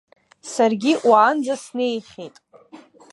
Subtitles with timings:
[0.51, 2.35] Саргьы уаанӡа снеихьеит.